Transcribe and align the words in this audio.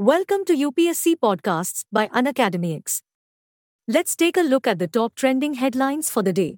Welcome 0.00 0.46
to 0.46 0.54
UPSC 0.56 1.16
Podcasts 1.16 1.84
by 1.92 2.08
UnacademyX. 2.08 3.02
Let's 3.86 4.16
take 4.16 4.38
a 4.38 4.40
look 4.40 4.66
at 4.66 4.78
the 4.78 4.88
top 4.88 5.14
trending 5.14 5.52
headlines 5.52 6.08
for 6.08 6.22
the 6.22 6.32
day. 6.32 6.56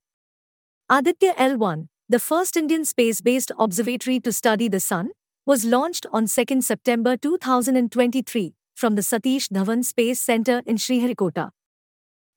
Aditya 0.88 1.34
L1, 1.34 1.88
the 2.08 2.20
first 2.20 2.56
Indian 2.56 2.84
space 2.84 3.20
based 3.20 3.50
observatory 3.58 4.20
to 4.20 4.30
study 4.30 4.68
the 4.68 4.78
Sun, 4.78 5.10
was 5.44 5.64
launched 5.64 6.06
on 6.12 6.26
2 6.28 6.60
September 6.60 7.16
2023 7.16 8.54
from 8.76 8.94
the 8.94 9.02
Satish 9.02 9.48
Dhawan 9.48 9.84
Space 9.84 10.20
Center 10.20 10.62
in 10.64 10.76
Sriharikota. 10.76 11.50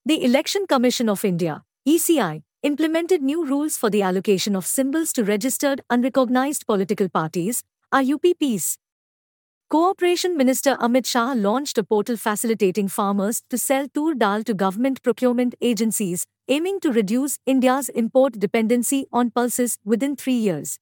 The 0.07 0.25
Election 0.25 0.65
Commission 0.65 1.07
of 1.07 1.23
India, 1.23 1.61
ECI, 1.87 2.41
implemented 2.63 3.21
new 3.21 3.45
rules 3.45 3.77
for 3.77 3.91
the 3.91 4.01
allocation 4.01 4.55
of 4.55 4.65
symbols 4.65 5.13
to 5.13 5.23
registered 5.23 5.81
unrecognized 5.91 6.65
political 6.65 7.09
parties, 7.09 7.63
RUPPs, 7.93 8.77
Cooperation 9.67 10.37
Minister 10.37 10.75
Amit 10.75 11.07
Shah 11.07 11.33
launched 11.33 11.79
a 11.79 11.83
portal 11.83 12.17
facilitating 12.17 12.87
farmers 12.87 13.41
to 13.49 13.57
sell 13.57 13.87
tur 13.87 14.13
dal 14.13 14.43
to 14.43 14.53
government 14.53 15.01
procurement 15.01 15.55
agencies, 15.59 16.27
aiming 16.47 16.79
to 16.81 16.91
reduce 16.91 17.39
India's 17.47 17.89
import 17.89 18.39
dependency 18.39 19.07
on 19.11 19.31
pulses 19.31 19.79
within 19.83 20.15
three 20.15 20.35
years. 20.35 20.77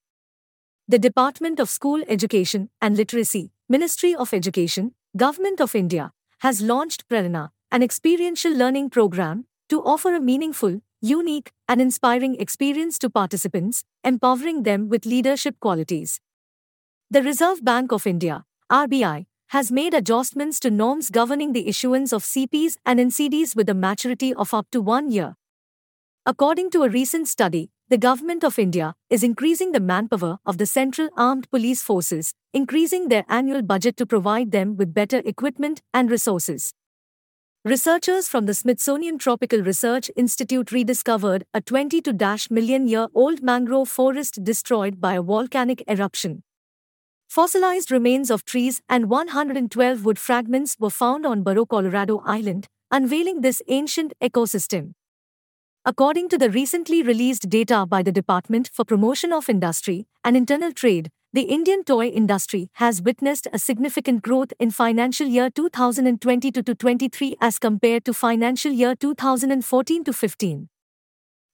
The 0.90 1.00
Department 1.00 1.62
of 1.62 1.70
School 1.70 2.04
Education 2.10 2.72
and 2.82 2.98
Literacy, 2.98 3.54
Ministry 3.70 4.14
of 4.14 4.34
Education, 4.34 4.94
Government 5.16 5.62
of 5.62 5.76
India, 5.76 6.12
has 6.40 6.62
launched 6.62 7.08
Prerana, 7.08 7.52
an 7.72 7.84
experiential 7.84 8.52
learning 8.52 8.90
program, 8.90 9.46
to 9.70 9.82
offer 9.82 10.14
a 10.14 10.20
meaningful, 10.20 10.82
unique, 11.00 11.54
and 11.70 11.80
inspiring 11.80 12.36
experience 12.36 13.00
to 13.00 13.10
participants, 13.10 13.86
empowering 14.04 14.64
them 14.64 14.90
with 14.90 15.06
leadership 15.06 15.58
qualities. 15.62 16.20
The 17.10 17.24
Reserve 17.24 17.64
Bank 17.64 17.94
of 17.94 18.06
India, 18.06 18.44
RBI, 18.74 19.28
has 19.50 19.72
made 19.72 19.94
adjustments 19.94 20.60
to 20.62 20.72
norms 20.72 21.12
governing 21.12 21.54
the 21.54 21.68
issuance 21.68 22.12
of 22.12 22.24
CPs 22.24 22.76
and 22.84 23.00
NCDs 23.00 23.56
with 23.56 23.70
a 23.70 23.76
maturity 23.76 24.34
of 24.34 24.52
up 24.52 24.66
to 24.72 24.82
one 24.82 25.12
year. 25.12 25.36
According 26.26 26.72
to 26.72 26.82
a 26.82 26.90
recent 26.90 27.28
study, 27.28 27.70
the 27.90 28.00
Government 28.00 28.44
of 28.44 28.58
India 28.58 28.96
is 29.12 29.24
increasing 29.24 29.74
the 29.74 29.80
manpower 29.80 30.40
of 30.44 30.58
the 30.58 30.66
Central 30.66 31.10
Armed 31.16 31.52
Police 31.52 31.84
Forces, 31.84 32.34
increasing 32.52 33.10
their 33.10 33.26
annual 33.30 33.62
budget 33.62 33.96
to 33.98 34.08
provide 34.08 34.50
them 34.50 34.76
with 34.76 34.92
better 34.92 35.22
equipment 35.24 35.84
and 35.94 36.10
resources. 36.10 36.74
Researchers 37.64 38.28
from 38.28 38.48
the 38.48 38.56
Smithsonian 38.56 39.20
Tropical 39.20 39.62
Research 39.62 40.10
Institute 40.16 40.72
rediscovered 40.72 41.46
a 41.54 41.62
22 41.62 42.12
million 42.50 42.88
year 42.88 43.08
old 43.14 43.44
mangrove 43.44 43.90
forest 43.90 44.44
destroyed 44.44 45.00
by 45.00 45.14
a 45.14 45.22
volcanic 45.22 45.84
eruption. 45.88 46.42
Fossilized 47.34 47.90
remains 47.90 48.30
of 48.30 48.46
trees 48.46 48.80
and 48.88 49.10
112 49.10 50.06
wood 50.06 50.20
fragments 50.20 50.76
were 50.80 50.92
found 50.92 51.26
on 51.26 51.44
Barro, 51.44 51.68
Colorado 51.68 52.22
Island, 52.24 52.68
unveiling 52.92 53.42
this 53.42 53.60
ancient 53.68 54.14
ecosystem. 54.22 54.92
According 55.84 56.30
to 56.30 56.38
the 56.38 56.52
recently 56.52 57.02
released 57.02 57.50
data 57.50 57.88
by 57.88 58.04
the 58.04 58.12
Department 58.12 58.70
for 58.72 58.86
Promotion 58.86 59.34
of 59.34 59.50
Industry 59.50 60.06
and 60.24 60.38
Internal 60.38 60.72
Trade, 60.72 61.10
the 61.34 61.42
Indian 61.42 61.84
toy 61.84 62.06
industry 62.10 62.70
has 62.74 63.02
witnessed 63.02 63.48
a 63.52 63.58
significant 63.58 64.22
growth 64.22 64.54
in 64.60 64.70
financial 64.70 65.26
year 65.26 65.50
2022 65.50 66.62
to 66.62 66.76
23 66.76 67.36
as 67.42 67.58
compared 67.58 68.06
to 68.06 68.14
financial 68.14 68.72
year 68.72 68.94
2014 68.94 70.04
to 70.04 70.14
15. 70.14 70.70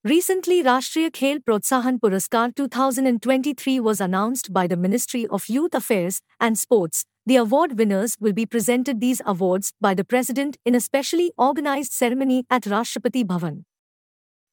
Recently, 0.05 0.63
Rashtriya 0.63 1.11
Khel 1.11 1.39
Protsahan 1.43 1.99
Puraskar 1.99 2.55
2023 2.55 3.81
was 3.81 3.99
announced 3.99 4.53
by 4.53 4.65
the 4.65 4.77
Ministry 4.77 5.27
of 5.27 5.49
Youth 5.49 5.75
Affairs 5.75 6.21
and 6.39 6.57
Sports. 6.57 7.03
The 7.25 7.35
award 7.35 7.77
winners 7.77 8.15
will 8.17 8.31
be 8.31 8.45
presented 8.45 9.01
these 9.01 9.21
awards 9.25 9.73
by 9.81 9.93
the 9.93 10.05
President 10.05 10.55
in 10.63 10.73
a 10.73 10.79
specially 10.79 11.33
organized 11.37 11.91
ceremony 11.91 12.45
at 12.49 12.61
Rashtrapati 12.63 13.25
Bhavan. 13.25 13.65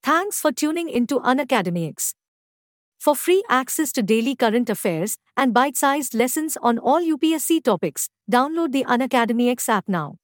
Thanks 0.03 0.41
for 0.41 0.51
tuning 0.51 0.89
into 0.89 1.21
UnacademyX. 1.21 2.15
For 2.99 3.15
free 3.15 3.45
access 3.49 3.93
to 3.93 4.03
daily 4.03 4.35
current 4.35 4.69
affairs 4.69 5.17
and 5.37 5.55
bite 5.55 5.77
sized 5.77 6.13
lessons 6.13 6.57
on 6.61 6.79
all 6.79 7.01
UPSC 7.01 7.63
topics, 7.63 8.09
download 8.29 8.73
the 8.73 8.85
UnacademyX 8.85 9.69
app 9.69 9.89
now. 9.89 10.17